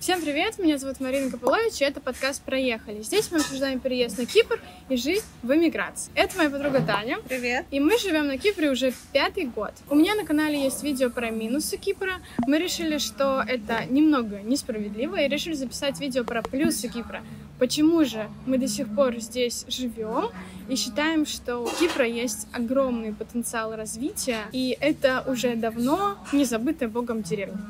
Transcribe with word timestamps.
Всем 0.00 0.22
привет, 0.22 0.58
меня 0.58 0.78
зовут 0.78 0.98
Марина 0.98 1.30
Копылович, 1.30 1.82
и 1.82 1.84
это 1.84 2.00
подкаст 2.00 2.42
«Проехали». 2.42 3.02
Здесь 3.02 3.30
мы 3.30 3.36
обсуждаем 3.36 3.80
переезд 3.80 4.16
на 4.16 4.24
Кипр 4.24 4.58
и 4.88 4.96
жизнь 4.96 5.26
в 5.42 5.54
эмиграции. 5.54 6.10
Это 6.14 6.38
моя 6.38 6.48
подруга 6.48 6.80
Таня. 6.80 7.18
Привет. 7.28 7.66
И 7.70 7.80
мы 7.80 7.98
живем 7.98 8.26
на 8.26 8.38
Кипре 8.38 8.70
уже 8.70 8.94
пятый 9.12 9.44
год. 9.44 9.72
У 9.90 9.94
меня 9.94 10.14
на 10.14 10.24
канале 10.24 10.58
есть 10.58 10.82
видео 10.82 11.10
про 11.10 11.28
минусы 11.28 11.76
Кипра. 11.76 12.14
Мы 12.46 12.56
решили, 12.56 12.96
что 12.96 13.44
это 13.46 13.84
немного 13.90 14.40
несправедливо, 14.40 15.20
и 15.20 15.28
решили 15.28 15.52
записать 15.52 16.00
видео 16.00 16.24
про 16.24 16.40
плюсы 16.40 16.88
Кипра. 16.88 17.22
Почему 17.58 18.02
же 18.06 18.26
мы 18.46 18.56
до 18.56 18.68
сих 18.68 18.88
пор 18.88 19.18
здесь 19.18 19.66
живем 19.68 20.30
и 20.70 20.76
считаем, 20.76 21.26
что 21.26 21.58
у 21.58 21.68
Кипра 21.68 22.06
есть 22.06 22.48
огромный 22.54 23.12
потенциал 23.12 23.76
развития, 23.76 24.46
и 24.52 24.78
это 24.80 25.22
уже 25.26 25.56
давно 25.56 26.16
не 26.32 26.46
забытая 26.46 26.88
богом 26.88 27.20
деревня. 27.20 27.60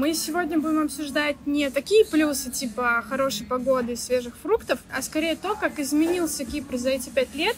Мы 0.00 0.14
сегодня 0.14 0.58
будем 0.58 0.84
обсуждать 0.84 1.36
не 1.44 1.68
такие 1.68 2.06
плюсы, 2.06 2.50
типа 2.50 3.04
хорошей 3.06 3.44
погоды 3.44 3.92
и 3.92 3.96
свежих 3.96 4.34
фруктов, 4.34 4.78
а 4.90 5.02
скорее 5.02 5.36
то, 5.36 5.54
как 5.54 5.78
изменился 5.78 6.46
Кипр 6.46 6.78
за 6.78 6.88
эти 6.88 7.10
пять 7.10 7.34
лет 7.34 7.54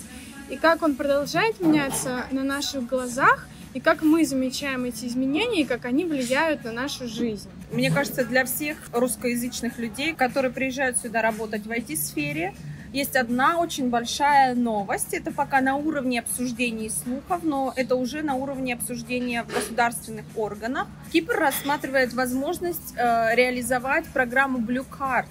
и 0.51 0.57
как 0.57 0.83
он 0.83 0.97
продолжает 0.97 1.61
меняться 1.61 2.27
на 2.33 2.43
наших 2.43 2.89
глазах, 2.89 3.47
и 3.75 3.81
как 3.81 4.03
мы 4.03 4.27
замечаем 4.27 4.87
эти 4.87 5.07
изменения, 5.07 5.61
и 5.61 5.65
как 5.65 5.85
они 5.85 6.05
влияют 6.05 6.65
на 6.65 6.73
нашу 6.73 7.07
жизнь. 7.07 7.49
Мне 7.71 7.93
кажется, 7.93 8.25
для 8.25 8.45
всех 8.45 8.77
русскоязычных 8.93 9.79
людей, 9.79 10.13
которые 10.13 10.51
приезжают 10.51 10.99
сюда 10.99 11.23
работать 11.23 11.65
в 11.65 11.71
IT-сфере, 11.71 12.57
есть 12.93 13.17
одна 13.17 13.59
очень 13.59 13.89
большая 13.91 14.55
новость. 14.55 15.15
Это 15.15 15.33
пока 15.33 15.61
на 15.61 15.77
уровне 15.77 16.21
обсуждений 16.21 16.91
слухов, 16.91 17.43
но 17.43 17.73
это 17.75 17.97
уже 17.97 18.23
на 18.23 18.35
уровне 18.35 18.75
обсуждения 18.75 19.43
в 19.45 19.53
государственных 19.53 20.25
органах. 20.37 20.87
Кипр 21.13 21.35
рассматривает 21.35 22.13
возможность 22.13 22.95
э, 22.97 23.35
реализовать 23.35 24.07
программу 24.07 24.59
Blue 24.59 24.87
Card 24.89 25.27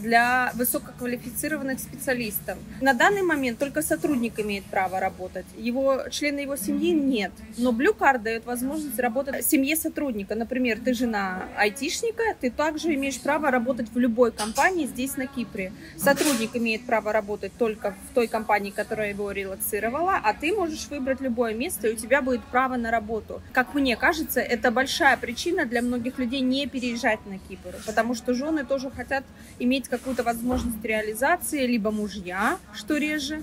для 0.00 0.52
высококвалифицированных 0.54 1.78
специалистов. 1.78 2.58
На 2.80 2.94
данный 2.94 3.22
момент 3.22 3.58
только 3.58 3.82
сотрудник 3.82 4.38
имеет 4.40 4.64
право 4.64 5.00
работать. 5.00 5.46
Его, 5.56 6.02
члены 6.10 6.40
его 6.40 6.56
семьи 6.56 6.92
нет. 6.92 7.32
Но 7.58 7.70
Blue 7.70 7.96
Card 7.96 8.18
дает 8.18 8.46
возможность 8.46 8.98
работать 8.98 9.46
семье 9.46 9.76
сотрудника. 9.76 10.34
Например, 10.34 10.78
ты 10.82 10.94
жена 10.94 11.44
айтишника, 11.56 12.22
ты 12.40 12.50
также 12.50 12.94
имеешь 12.94 13.20
право 13.20 13.50
работать 13.50 13.88
в 13.92 13.98
любой 13.98 14.32
компании 14.32 14.86
здесь, 14.86 15.16
на 15.16 15.26
Кипре. 15.26 15.72
Сотрудник 15.96 16.56
имеет 16.56 16.86
право 16.86 17.12
работать 17.12 17.52
только 17.58 17.92
в 17.92 18.14
той 18.14 18.26
компании, 18.26 18.70
которая 18.70 19.10
его 19.10 19.30
релацировала, 19.30 20.16
а 20.22 20.32
ты 20.32 20.52
можешь 20.52 20.88
выбрать 20.88 21.20
любое 21.20 21.54
место, 21.54 21.88
и 21.88 21.92
у 21.92 21.96
тебя 21.96 22.22
будет 22.22 22.42
право 22.44 22.76
на 22.76 22.90
работу. 22.90 23.42
Как 23.52 23.74
мне 23.74 23.96
кажется, 23.96 24.40
это 24.40 24.70
большая 24.70 25.16
причина 25.16 25.66
для 25.66 25.82
многих 25.82 26.18
людей 26.18 26.40
не 26.40 26.66
переезжать 26.66 27.24
на 27.26 27.38
Кипр, 27.38 27.76
потому 27.86 28.14
что 28.14 28.34
жены 28.34 28.64
тоже 28.64 28.90
хотят 28.90 29.24
иметь 29.58 29.88
какую-то 29.90 30.22
возможность 30.22 30.82
реализации, 30.82 31.66
либо 31.66 31.90
мужья, 31.90 32.58
что 32.72 32.96
реже, 32.96 33.42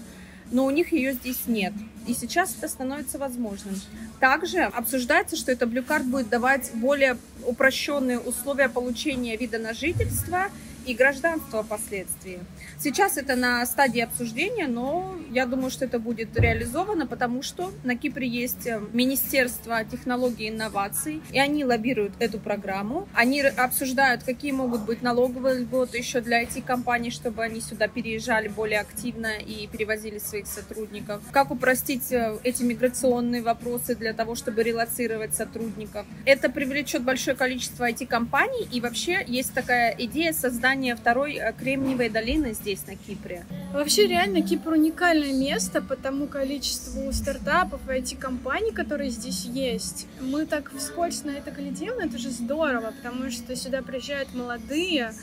но 0.52 0.66
у 0.66 0.70
них 0.70 0.94
ее 0.94 1.14
здесь 1.14 1.42
нет. 1.48 1.74
И 2.08 2.14
сейчас 2.14 2.56
это 2.58 2.68
становится 2.70 3.18
возможным. 3.18 3.76
Также 4.20 4.62
обсуждается, 4.62 5.36
что 5.36 5.52
Blue 5.52 5.86
Card 5.86 6.04
будет 6.04 6.30
давать 6.30 6.72
более 6.74 7.18
упрощенные 7.46 8.20
условия 8.20 8.70
получения 8.70 9.36
вида 9.36 9.60
на 9.60 9.74
жительство 9.74 10.48
и 10.88 10.94
гражданства 10.94 11.64
впоследствии. 11.64 12.40
Сейчас 12.80 13.18
это 13.18 13.36
на 13.36 13.66
стадии 13.66 14.02
обсуждения, 14.02 14.68
но 14.68 15.16
я 15.32 15.46
думаю, 15.46 15.70
что 15.70 15.86
это 15.86 16.00
будет 16.00 16.40
реализовано, 16.40 17.06
потому 17.06 17.44
что 17.44 17.72
на 17.84 17.98
Кипре 17.98 18.28
есть 18.28 18.66
э, 18.66 18.80
Министерство 18.94 19.84
технологий 19.84 20.46
и 20.46 20.50
инноваций, 20.50 21.22
и 21.32 21.40
они 21.40 21.66
лоббируют 21.66 22.14
эту 22.20 22.40
программу. 22.40 23.08
Они 23.14 23.42
обсуждают, 23.42 24.24
какие 24.24 24.52
могут 24.52 24.86
быть 24.86 25.02
налоговые 25.02 25.60
льготы 25.60 25.98
еще 25.98 26.22
для 26.22 26.44
IT-компаний, 26.44 27.12
чтобы 27.12 27.44
они 27.44 27.60
сюда 27.60 27.88
переезжали 27.88 28.48
более 28.48 28.80
активно 28.80 29.38
и 29.40 29.68
перевозили 29.68 30.20
своих 30.20 30.48
сотрудников. 30.48 31.22
Как 31.32 31.52
упростить 31.52 32.12
э, 32.12 32.38
эти 32.44 32.64
миграционные 32.64 33.42
вопросы 33.42 33.96
для 33.96 34.14
того, 34.14 34.36
чтобы 34.36 34.64
релацировать 34.64 35.36
сотрудников. 35.36 36.06
Это 36.26 36.50
привлечет 36.50 37.04
большое 37.04 37.36
количество 37.36 37.90
IT-компаний, 37.90 38.68
и 38.72 38.80
вообще 38.80 39.24
есть 39.28 39.54
такая 39.54 39.94
идея 39.98 40.32
создания 40.32 40.77
создание 40.78 40.96
второй 40.96 41.36
э, 41.36 41.54
Кремниевой 41.54 42.10
долины 42.10 42.54
здесь, 42.54 42.86
на 42.86 42.96
Кипре. 42.96 43.46
Вообще, 43.74 44.06
реально, 44.08 44.44
Кипр 44.44 44.74
уникальное 44.74 45.34
место 45.34 45.82
по 45.82 45.96
тому 45.96 46.28
количеству 46.28 47.12
стартапов 47.12 47.82
и 47.90 47.94
IT-компаний, 47.94 48.72
которые 48.72 49.10
здесь 49.10 49.46
есть. 49.46 50.08
Мы 50.22 50.46
так 50.46 50.72
вскользь 50.78 51.24
на 51.24 51.32
это 51.32 51.50
глядим, 51.50 51.94
но 51.96 52.06
это 52.06 52.18
же 52.20 52.30
здорово, 52.30 52.94
потому 53.02 53.32
что 53.32 53.56
сюда 53.56 53.82
приезжают 53.82 54.36
молодые, 54.36 55.14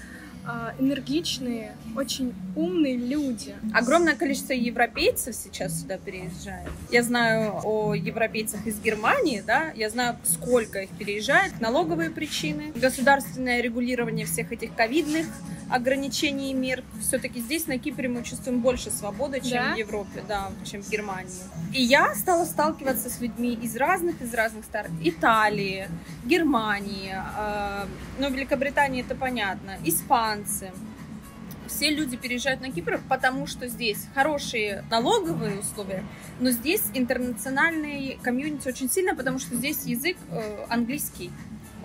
энергичные, 0.79 1.77
очень 1.97 2.35
умные 2.57 2.97
люди. 2.97 3.55
Огромное 3.73 4.15
количество 4.15 4.53
европейцев 4.53 5.35
сейчас 5.35 5.81
сюда 5.81 5.99
переезжает. 5.99 6.69
Я 6.91 7.03
знаю 7.03 7.61
о 7.63 7.95
европейцах 7.95 8.67
из 8.67 8.81
Германии, 8.81 9.43
да, 9.47 9.73
я 9.75 9.91
знаю, 9.91 10.17
сколько 10.25 10.81
их 10.81 10.91
переезжает, 10.91 11.61
налоговые 11.61 12.11
причины, 12.11 12.73
государственное 12.75 13.61
регулирование 13.61 14.27
всех 14.27 14.53
этих 14.53 14.75
ковидных 14.75 15.27
ограничений 15.75 16.53
и 16.53 16.55
мер. 16.55 16.85
Все-таки 17.01 17.41
здесь, 17.41 17.67
на 17.67 17.79
Кипре, 17.79 18.09
мы 18.09 18.23
чувствуем 18.23 18.61
больше 18.61 18.91
свободы, 18.91 19.41
чем 19.41 19.65
да? 19.65 19.75
в 19.75 19.77
Европе, 19.77 20.23
да, 20.29 20.53
чем 20.65 20.83
в 20.83 20.89
Германии. 20.89 21.33
И 21.73 21.83
я 21.83 22.15
стала 22.15 22.45
сталкиваться 22.45 23.11
с 23.11 23.21
людьми 23.21 23.55
из 23.55 23.77
разных, 23.77 24.23
из 24.23 24.33
разных 24.33 24.65
стран. 24.65 24.87
Италии, 25.03 25.89
Германии, 26.25 27.13
э, 27.13 27.87
ну, 28.21 28.31
Великобритании 28.31 29.03
это 29.03 29.17
понятно, 29.17 29.77
испанцы. 29.83 30.71
Все 31.67 31.91
люди 31.91 32.17
переезжают 32.17 32.61
на 32.61 32.71
Кипр, 32.71 33.01
потому 33.09 33.49
что 33.49 33.67
здесь 33.67 34.07
хорошие 34.15 34.85
налоговые 34.91 35.59
условия, 35.59 36.05
но 36.39 36.51
здесь 36.51 36.83
интернациональный 36.95 38.17
комьюнити 38.23 38.69
очень 38.69 38.89
сильно, 38.89 39.17
потому 39.17 39.41
что 39.41 39.57
здесь 39.57 39.85
язык 39.87 40.17
э, 40.31 40.67
английский. 40.69 41.33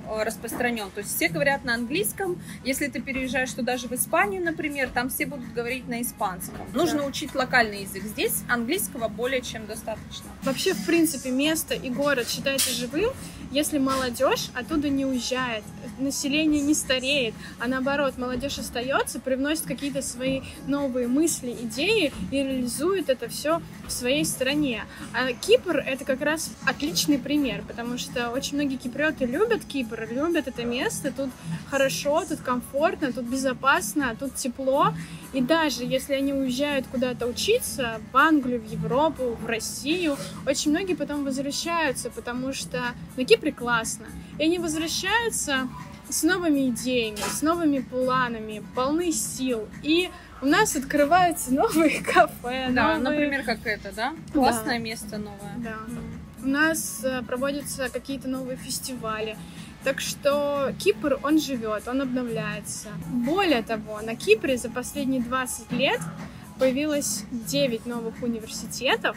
Э, 0.09 0.23
распространен. 0.23 0.89
То 0.89 1.01
есть 1.01 1.15
все 1.15 1.29
говорят 1.29 1.63
на 1.63 1.75
английском. 1.75 2.41
Если 2.63 2.87
ты 2.87 2.99
переезжаешь 2.99 3.53
туда 3.53 3.77
же 3.77 3.87
в 3.87 3.91
Испанию, 3.91 4.43
например, 4.43 4.89
там 4.89 5.09
все 5.09 5.25
будут 5.27 5.53
говорить 5.53 5.87
на 5.87 6.01
испанском. 6.01 6.59
Нужно 6.73 7.05
учить 7.05 7.35
локальный 7.35 7.83
язык. 7.83 8.03
Здесь 8.03 8.43
английского 8.49 9.07
более 9.07 9.41
чем 9.41 9.67
достаточно. 9.67 10.29
Вообще, 10.43 10.73
в 10.73 10.85
принципе, 10.85 11.29
место 11.29 11.75
и 11.75 11.89
город 11.89 12.27
считается 12.27 12.71
живым, 12.71 13.11
если 13.51 13.79
молодежь 13.79 14.49
оттуда 14.53 14.89
не 14.89 15.05
уезжает, 15.05 15.63
население 15.97 16.61
не 16.61 16.75
стареет, 16.75 17.33
а 17.59 17.67
наоборот, 17.67 18.15
молодежь 18.17 18.59
остается, 18.59 19.19
привносит 19.19 19.65
какие-то 19.65 20.03
свои 20.03 20.41
новые 20.67 21.07
мысли, 21.07 21.57
идеи 21.63 22.13
и 22.29 22.35
реализует 22.35 23.09
это 23.09 23.27
все 23.27 23.59
в 23.87 23.91
своей 23.91 24.23
стране. 24.23 24.83
А 25.13 25.33
Кипр— 25.33 25.77
это 25.85 26.05
как 26.05 26.21
раз 26.21 26.51
отличный 26.65 27.17
пример, 27.17 27.63
потому 27.67 27.97
что 27.97 28.29
очень 28.29 28.55
многие 28.55 28.77
киприоты 28.77 29.25
любят 29.25 29.65
Кипр, 29.65 29.98
Кипр, 29.99 30.13
любят 30.13 30.47
это 30.47 30.63
место, 30.63 31.11
тут 31.11 31.29
хорошо, 31.69 32.23
тут 32.27 32.39
комфортно, 32.39 33.11
тут 33.11 33.25
безопасно, 33.25 34.15
тут 34.19 34.35
тепло. 34.35 34.93
И 35.33 35.41
даже 35.41 35.83
если 35.83 36.13
они 36.13 36.33
уезжают 36.33 36.87
куда-то 36.87 37.27
учиться, 37.27 38.01
в 38.11 38.17
Англию, 38.17 38.61
в 38.61 38.71
Европу, 38.71 39.37
в 39.39 39.45
Россию, 39.45 40.17
очень 40.45 40.71
многие 40.71 40.95
потом 40.95 41.23
возвращаются, 41.23 42.09
потому 42.09 42.53
что 42.53 42.81
на 43.17 43.25
Кипре 43.25 43.51
классно. 43.51 44.05
И 44.37 44.43
они 44.43 44.59
возвращаются 44.59 45.67
с 46.09 46.23
новыми 46.23 46.69
идеями, 46.69 47.17
с 47.17 47.41
новыми 47.41 47.79
планами, 47.79 48.63
полны 48.75 49.11
сил. 49.11 49.67
И 49.83 50.09
у 50.41 50.45
нас 50.45 50.75
открываются 50.75 51.53
новые 51.53 52.01
кафе. 52.01 52.69
Да, 52.71 52.97
новые... 52.97 52.99
например, 52.99 53.43
как 53.43 53.65
это, 53.65 53.91
да? 53.95 54.13
Классное 54.33 54.77
да. 54.79 54.83
место 54.83 55.17
новое. 55.17 55.53
Да. 55.57 55.75
У 56.41 56.47
нас 56.47 57.01
э, 57.03 57.21
проводятся 57.23 57.89
какие-то 57.89 58.29
новые 58.29 58.55
фестивали. 58.55 59.35
Так 59.83 60.01
что 60.01 60.73
Кипр, 60.77 61.19
он 61.23 61.39
живет, 61.39 61.87
он 61.87 62.01
обновляется. 62.01 62.89
Более 63.07 63.61
того, 63.61 64.01
на 64.01 64.15
Кипре 64.15 64.57
за 64.57 64.69
последние 64.69 65.21
20 65.21 65.71
лет 65.71 66.01
появилось 66.59 67.23
9 67.31 67.85
новых 67.85 68.21
университетов, 68.21 69.15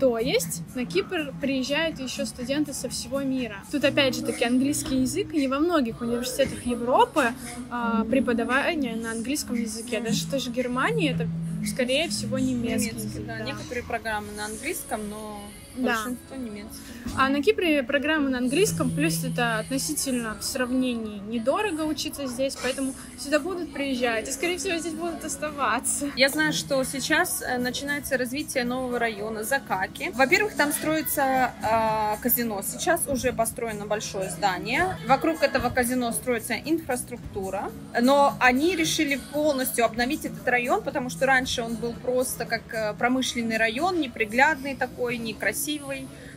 то 0.00 0.18
есть 0.18 0.62
на 0.74 0.84
Кипр 0.84 1.32
приезжают 1.40 2.00
еще 2.00 2.26
студенты 2.26 2.72
со 2.74 2.88
всего 2.88 3.20
мира. 3.20 3.58
Тут 3.70 3.84
опять 3.84 4.16
же 4.16 4.22
таки 4.22 4.44
английский 4.44 5.02
язык, 5.02 5.32
и 5.32 5.46
во 5.46 5.60
многих 5.60 6.00
университетах 6.00 6.66
Европы 6.66 7.32
а, 7.70 8.04
преподавание 8.04 8.96
на 8.96 9.12
английском 9.12 9.54
языке. 9.54 10.00
Даже 10.00 10.26
в 10.26 10.30
той 10.30 10.40
же 10.40 10.50
Германии 10.50 11.12
это, 11.12 11.28
скорее 11.64 12.08
всего, 12.08 12.38
немецкий, 12.38 12.90
немецкий 12.90 13.08
язык. 13.08 13.26
Да. 13.26 13.38
да. 13.38 13.44
Некоторые 13.44 13.84
программы 13.84 14.32
на 14.36 14.46
английском, 14.46 15.08
но 15.08 15.40
Да. 15.76 15.94
большинство 15.94 16.36
немецкие. 16.36 16.90
А 17.16 17.28
на 17.28 17.42
Кипре 17.42 17.82
программы 17.82 18.30
на 18.30 18.38
английском, 18.38 18.90
плюс 18.90 19.24
это 19.24 19.58
относительно 19.58 20.36
в 20.38 20.44
сравнении 20.44 21.18
недорого 21.18 21.82
учиться 21.82 22.26
здесь, 22.26 22.56
поэтому 22.62 22.94
сюда 23.18 23.38
будут 23.38 23.72
приезжать 23.72 24.28
и, 24.28 24.32
скорее 24.32 24.58
всего, 24.58 24.76
здесь 24.78 24.94
будут 24.94 25.24
оставаться. 25.24 26.10
Я 26.16 26.28
знаю, 26.28 26.52
что 26.52 26.82
сейчас 26.84 27.42
э, 27.42 27.58
начинается 27.58 28.16
развитие 28.16 28.64
нового 28.64 28.98
района 28.98 29.44
Закаки. 29.44 30.10
Во-первых, 30.14 30.54
там 30.54 30.72
строится 30.72 31.52
э, 31.62 32.22
казино. 32.22 32.62
Сейчас 32.62 33.06
уже 33.06 33.32
построено 33.32 33.86
большое 33.86 34.30
здание. 34.30 34.96
Вокруг 35.06 35.42
этого 35.42 35.70
казино 35.70 36.12
строится 36.12 36.54
инфраструктура. 36.54 37.70
Но 38.00 38.34
они 38.40 38.76
решили 38.76 39.20
полностью 39.32 39.84
обновить 39.84 40.24
этот 40.24 40.46
район, 40.46 40.82
потому 40.82 41.10
что 41.10 41.26
раньше 41.26 41.62
он 41.62 41.74
был 41.76 41.92
просто 41.92 42.44
как 42.44 42.62
э, 42.72 42.94
промышленный 42.94 43.56
район, 43.56 44.00
неприглядный 44.00 44.74
такой, 44.74 45.18
некрасивый. 45.18 45.59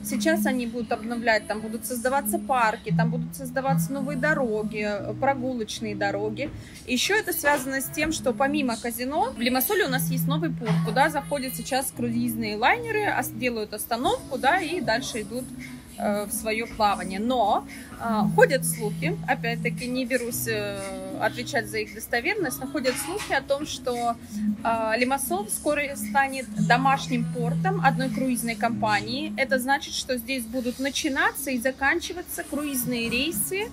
Сейчас 0.04 0.46
они 0.46 0.68
будут 0.68 0.92
обновлять, 0.92 1.48
там 1.48 1.62
будут 1.62 1.86
создаваться 1.86 2.38
парки, 2.38 2.94
там 2.96 3.10
будут 3.10 3.36
создаваться 3.36 3.94
новые 3.94 4.18
дороги, 4.18 4.86
э, 4.86 5.14
прогулочные 5.14 5.96
дороги. 5.96 6.50
Еще 6.88 7.14
это 7.14 7.32
связано 7.32 7.80
с 7.80 7.86
тем, 7.86 8.12
что 8.12 8.34
помимо 8.34 8.76
казино, 8.76 9.32
в 9.32 9.40
Лимассоле 9.40 9.86
у 9.86 9.90
нас 9.90 10.10
есть 10.12 10.28
новый 10.28 10.50
пункт, 10.50 10.74
куда 10.86 11.10
заходят 11.10 11.56
сейчас 11.56 11.94
круизные 11.96 12.58
лайнеры, 12.58 13.14
делают 13.34 13.74
остановку, 13.74 14.38
да, 14.38 14.60
и 14.60 14.82
дальше 14.82 15.22
идут 15.22 15.46
э, 15.98 16.26
в 16.26 16.32
свое 16.32 16.66
плавание. 16.66 17.20
Но 17.20 17.66
э, 18.00 18.22
ходят 18.36 18.66
слухи, 18.66 19.18
опять-таки 19.28 19.88
не 19.88 20.06
берусь 20.06 20.48
э, 20.48 20.80
отвечать 21.22 21.68
за 21.68 21.80
их 21.80 21.94
достоверность, 21.94 22.60
но 22.60 22.68
ходят 22.68 22.96
слухи 22.98 23.34
о 23.34 23.42
том, 23.42 23.66
что 23.66 24.16
э, 24.64 24.92
Лимассол 24.98 25.46
вскоре 25.48 25.96
станет 25.96 26.46
домашним 26.68 27.26
портом 27.34 27.82
одной 27.84 28.10
круизной 28.10 28.56
компании. 28.56 29.34
Это 29.38 29.60
значит, 29.60 29.94
что 29.94 30.18
здесь 30.18 30.44
будут 30.46 30.80
начинаться 30.80 31.52
и 31.52 31.58
заканчиваться 31.58 32.44
круизные 32.44 33.10
рейсы 33.10 33.70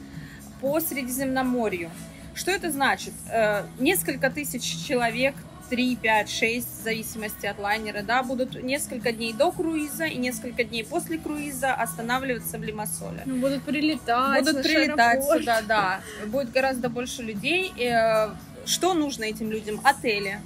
по 0.60 0.80
Средиземноморью. 0.80 1.90
Что 2.34 2.50
это 2.50 2.70
значит? 2.70 3.14
Э, 3.30 3.64
Несколько 3.78 4.30
тысяч 4.30 4.86
человек 4.86 5.34
3, 5.70 5.96
5, 5.96 6.28
6, 6.28 6.66
в 6.80 6.82
зависимости 6.84 7.46
от 7.46 7.58
лайнера, 7.58 8.02
да, 8.02 8.22
будут 8.22 8.62
несколько 8.62 9.12
дней 9.12 9.32
до 9.32 9.52
круиза 9.52 10.04
и 10.04 10.18
несколько 10.18 10.64
дней 10.64 10.84
после 10.84 11.16
круиза 11.16 11.72
останавливаться 11.72 12.58
в 12.58 12.62
Лимассоле. 12.64 13.22
Ну, 13.24 13.36
будут 13.36 13.62
прилетать 13.62 14.44
Будут 14.44 14.62
прилетать 14.62 15.18
аэропорт. 15.18 15.40
сюда, 15.40 15.62
да. 15.62 16.00
Будет 16.26 16.50
гораздо 16.50 16.88
больше 16.88 17.22
людей. 17.22 17.72
Э, 17.78 18.30
Что 18.66 18.94
нужно 18.94 19.24
этим 19.24 19.50
людям? 19.50 19.80
Отели. 19.84 20.40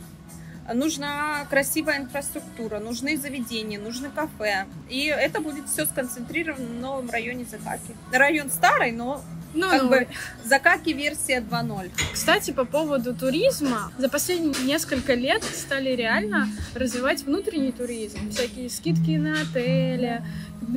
Нужна 0.72 1.44
красивая 1.50 1.98
инфраструктура, 1.98 2.78
нужны 2.78 3.18
заведения, 3.18 3.78
нужны 3.78 4.08
кафе. 4.08 4.66
И 4.88 5.06
это 5.06 5.40
будет 5.40 5.68
все 5.68 5.84
сконцентрировано 5.84 6.66
в 6.66 6.80
новом 6.80 7.10
районе 7.10 7.44
Закаки. 7.44 7.94
Район 8.12 8.50
старый, 8.50 8.92
но 8.92 9.22
Ну, 9.54 9.70
как 9.70 9.82
ну, 9.82 9.88
бы 9.88 10.08
Закаки 10.44 10.92
версия 10.92 11.40
2.0. 11.40 11.90
Кстати, 12.12 12.50
по 12.50 12.64
поводу 12.64 13.14
туризма, 13.14 13.92
за 13.98 14.08
последние 14.08 14.54
несколько 14.64 15.14
лет 15.14 15.42
стали 15.44 15.90
реально 15.90 16.48
развивать 16.74 17.22
внутренний 17.24 17.72
туризм. 17.72 18.30
Всякие 18.30 18.68
скидки 18.68 19.16
на 19.16 19.40
отели, 19.40 20.22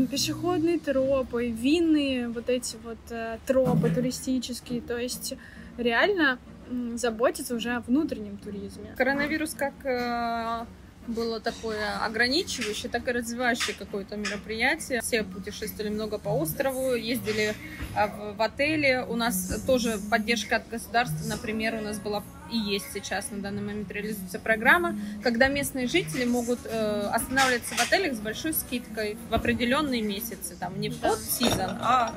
пешеходные 0.10 0.80
тропы, 0.80 1.50
винные 1.50 2.30
вот 2.30 2.50
эти 2.50 2.78
вот 2.84 3.00
э, 3.10 3.38
тропы 3.46 3.90
туристические. 3.90 4.82
То 4.82 4.98
есть 4.98 5.34
реально 5.78 6.38
заботиться 6.96 7.56
уже 7.56 7.76
о 7.76 7.80
внутреннем 7.82 8.38
туризме. 8.38 8.94
Коронавирус 8.98 9.54
как 9.54 9.74
э, 9.86 10.66
было 11.08 11.40
такое 11.40 11.98
ограничивающее, 12.04 12.90
так 12.92 13.08
и 13.08 13.12
развивающее 13.12 13.76
какое-то 13.78 14.18
мероприятие. 14.18 15.02
Все 15.02 15.24
путешествовали 15.24 15.90
много 15.90 16.18
по 16.18 16.30
острову, 16.30 16.94
ездили 16.94 17.56
а, 17.96 18.08
в, 18.08 18.42
отели. 18.42 19.06
У 19.08 19.16
нас 19.16 19.62
тоже 19.66 20.00
поддержка 20.10 20.58
от 20.58 20.70
государства, 20.70 21.28
например, 21.28 21.76
у 21.76 21.82
нас 21.82 22.00
была 22.00 22.24
и 22.52 22.58
есть 22.58 22.86
сейчас 22.94 23.30
на 23.32 23.40
данный 23.40 23.62
момент 23.62 23.92
реализуется 23.92 24.40
программа, 24.40 24.98
когда 25.22 25.50
местные 25.50 25.88
жители 25.88 26.24
могут 26.24 26.60
э, 26.64 27.10
останавливаться 27.14 27.76
в 27.76 27.82
отелях 27.82 28.16
с 28.16 28.20
большой 28.20 28.54
скидкой 28.54 29.18
в 29.30 29.34
определенные 29.34 30.02
месяцы, 30.02 30.56
там 30.58 30.80
не 30.80 30.90
под 30.90 31.20
сезон, 31.20 31.72
а 31.82 32.14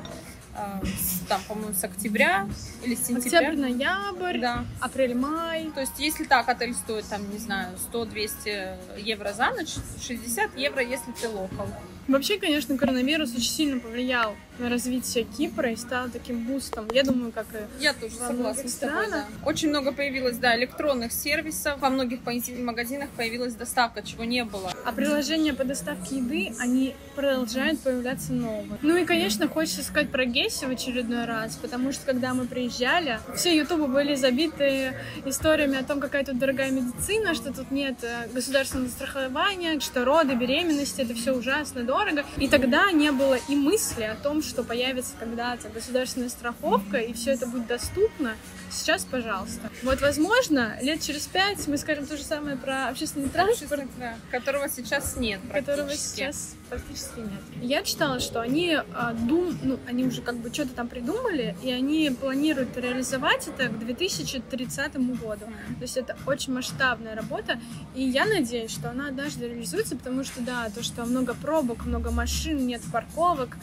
там, 1.27 1.41
по-моему, 1.47 1.73
с 1.73 1.83
октября 1.83 2.47
или 2.83 2.95
с 2.95 3.07
сентября. 3.07 3.39
Октябрь-ноябрь, 3.39 4.39
Да. 4.39 4.65
апрель-май. 4.79 5.71
То 5.73 5.81
есть, 5.81 5.99
если 5.99 6.25
так, 6.25 6.49
отель 6.49 6.73
стоит, 6.73 7.05
там, 7.05 7.29
не 7.31 7.37
знаю, 7.39 7.77
100-200 7.91 8.99
евро 8.99 9.33
за 9.33 9.49
ночь, 9.51 9.75
60 10.01 10.57
евро, 10.57 10.81
если 10.83 11.11
ты 11.13 11.27
локал. 11.29 11.67
Вообще, 12.07 12.37
конечно, 12.37 12.77
коронавирус 12.77 13.31
очень 13.31 13.51
сильно 13.51 13.79
повлиял 13.79 14.35
на 14.59 14.69
развитие 14.69 15.23
Кипра 15.23 15.71
и 15.71 15.75
стал 15.75 16.09
таким 16.09 16.45
бустом. 16.45 16.87
Я 16.93 17.03
думаю, 17.03 17.31
как 17.31 17.45
и 17.53 17.83
Я 17.83 17.93
тоже 17.93 18.15
согласна 18.15 18.69
с 18.69 18.75
тобой, 18.75 19.09
да. 19.09 19.25
Очень 19.45 19.69
много 19.69 19.91
появилось, 19.91 20.37
да, 20.37 20.55
электронных 20.57 21.11
сервисов. 21.11 21.79
Во 21.79 21.89
многих 21.89 22.19
магазинах 22.25 23.09
появилась 23.09 23.55
доставка, 23.55 24.03
чего 24.03 24.23
не 24.23 24.43
было. 24.43 24.71
А 24.85 24.91
приложения 24.91 25.53
по 25.53 25.63
доставке 25.63 26.17
еды, 26.17 26.53
они 26.59 26.95
продолжают 27.15 27.79
появляться 27.79 28.33
новые. 28.33 28.77
Ну 28.81 28.95
и, 28.97 29.05
конечно, 29.05 29.47
хочется 29.47 29.83
сказать 29.83 30.11
про 30.11 30.25
Гесси 30.25 30.65
в 30.65 30.69
очередной 30.69 31.25
раз, 31.25 31.55
потому 31.55 31.91
что, 31.91 32.05
когда 32.05 32.33
мы 32.33 32.45
приезжали, 32.45 33.19
все 33.35 33.55
ютубы 33.55 33.87
были 33.87 34.15
забиты 34.15 34.93
историями 35.25 35.77
о 35.77 35.83
том, 35.83 35.99
какая 35.99 36.23
тут 36.23 36.37
дорогая 36.37 36.71
медицина, 36.71 37.33
что 37.33 37.53
тут 37.53 37.71
нет 37.71 37.95
э, 38.03 38.27
государственного 38.33 38.89
страхования, 38.89 39.79
что 39.79 40.05
роды, 40.05 40.35
беременности, 40.35 41.01
это 41.01 41.13
все 41.15 41.33
ужасно 41.33 41.83
дорого. 41.91 42.23
И 42.37 42.47
тогда 42.47 42.91
не 42.91 43.11
было 43.11 43.37
и 43.49 43.55
мысли 43.55 44.03
о 44.03 44.15
том, 44.15 44.41
что 44.41 44.63
появится 44.63 45.13
когда-то 45.19 45.67
государственная 45.69 46.29
страховка, 46.29 46.97
и 46.97 47.11
все 47.13 47.31
это 47.31 47.47
будет 47.47 47.67
доступно. 47.67 48.35
Сейчас, 48.71 49.03
пожалуйста. 49.03 49.69
Вот, 49.83 49.99
возможно, 50.01 50.77
лет 50.81 51.01
через 51.01 51.27
пять 51.27 51.67
мы 51.67 51.77
скажем 51.77 52.05
то 52.05 52.15
же 52.15 52.23
самое 52.23 52.55
про 52.55 52.87
общественный 52.87 53.29
транспорт, 53.29 53.87
Да, 53.99 54.15
которого 54.31 54.69
сейчас 54.69 55.17
нет 55.17 55.41
которого 55.51 55.91
сейчас 55.95 56.55
практически 56.69 57.19
нет. 57.19 57.41
Я 57.61 57.83
читала, 57.83 58.19
что 58.19 58.39
они 58.39 58.73
а, 58.75 59.13
дум, 59.13 59.57
ну, 59.61 59.79
они 59.87 60.05
уже 60.05 60.21
как 60.21 60.37
бы 60.37 60.53
что-то 60.53 60.73
там 60.73 60.87
придумали, 60.87 61.55
и 61.61 61.71
они 61.71 62.09
планируют 62.09 62.77
реализовать 62.77 63.47
это 63.47 63.67
к 63.67 63.79
2030 63.79 64.95
году. 65.19 65.45
То 65.45 65.81
есть 65.81 65.97
это 65.97 66.17
очень 66.25 66.53
масштабная 66.53 67.15
работа, 67.15 67.59
и 67.93 68.03
я 68.03 68.25
надеюсь, 68.25 68.71
что 68.71 68.89
она 68.89 69.09
однажды 69.09 69.49
реализуется, 69.49 69.97
потому 69.97 70.23
что, 70.23 70.41
да, 70.41 70.69
то, 70.73 70.81
что 70.81 71.03
много 71.05 71.33
пробок, 71.33 71.80
много 71.85 72.11
машин, 72.11 72.65
нет 72.65 72.81
парковок, 72.91 73.57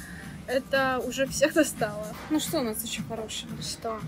это 0.47 1.01
уже 1.07 1.27
всех 1.27 1.55
достало. 1.55 2.07
Ну 2.31 2.41
что 2.41 2.61
у 2.61 2.63
нас 2.63 2.83
еще 2.85 3.03
хорошего? 3.03 3.51
Что? 3.63 4.01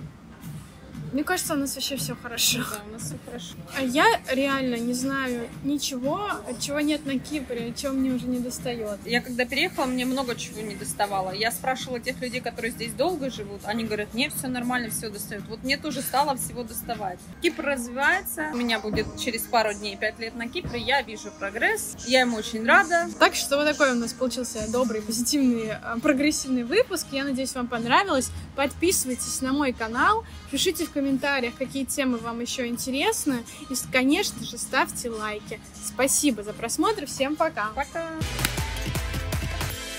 Мне 1.12 1.24
кажется, 1.24 1.54
у 1.54 1.56
нас 1.56 1.74
вообще 1.74 1.96
все 1.96 2.14
хорошо. 2.14 2.58
Да, 2.58 2.80
у 2.88 2.92
нас 2.92 3.02
все 3.02 3.16
хорошо. 3.24 3.54
А 3.76 3.82
я 3.82 4.06
реально 4.30 4.76
не 4.76 4.94
знаю 4.94 5.48
ничего, 5.64 6.30
чего 6.60 6.80
нет 6.80 7.04
на 7.04 7.18
Кипре, 7.18 7.72
чего 7.76 7.92
мне 7.92 8.12
уже 8.12 8.26
не 8.26 8.38
достает. 8.38 8.98
Я 9.04 9.20
когда 9.20 9.44
переехала, 9.44 9.86
мне 9.86 10.04
много 10.04 10.36
чего 10.36 10.60
не 10.60 10.76
доставало. 10.76 11.32
Я 11.32 11.50
спрашивала 11.50 11.98
тех 11.98 12.20
людей, 12.20 12.40
которые 12.40 12.70
здесь 12.70 12.92
долго 12.92 13.30
живут, 13.30 13.62
они 13.64 13.84
говорят, 13.84 14.14
мне 14.14 14.30
все 14.30 14.46
нормально, 14.46 14.90
все 14.90 15.10
достает. 15.10 15.42
Вот 15.48 15.64
мне 15.64 15.76
тоже 15.76 16.00
стало 16.00 16.36
всего 16.36 16.62
доставать. 16.62 17.18
Кипр 17.42 17.64
развивается, 17.64 18.50
у 18.52 18.56
меня 18.56 18.78
будет 18.78 19.06
через 19.18 19.42
пару 19.42 19.74
дней 19.74 19.96
5 19.96 20.18
лет 20.20 20.36
на 20.36 20.48
Кипре, 20.48 20.80
я 20.80 21.02
вижу 21.02 21.32
прогресс, 21.38 21.96
я 22.06 22.20
ему 22.20 22.36
очень 22.36 22.64
рада. 22.64 23.08
Так 23.18 23.34
что 23.34 23.56
вот 23.56 23.66
такой 23.66 23.92
у 23.92 23.94
нас 23.94 24.12
получился 24.12 24.70
добрый, 24.70 25.02
позитивный, 25.02 25.70
э, 25.70 26.00
прогрессивный 26.00 26.62
выпуск. 26.62 27.06
Я 27.10 27.24
надеюсь, 27.24 27.54
вам 27.54 27.66
понравилось. 27.66 28.30
Подписывайтесь 28.54 29.40
на 29.40 29.52
мой 29.52 29.72
канал, 29.72 30.24
пишите 30.50 30.84
в 30.84 30.90
комментариях, 31.00 31.54
какие 31.56 31.84
темы 31.84 32.18
вам 32.18 32.40
еще 32.40 32.66
интересны. 32.66 33.42
И, 33.70 33.74
конечно 33.90 34.44
же, 34.44 34.58
ставьте 34.58 35.08
лайки. 35.08 35.58
Спасибо 35.82 36.42
за 36.42 36.52
просмотр. 36.52 37.06
Всем 37.06 37.36
пока! 37.36 37.70
Пока! 37.74 38.10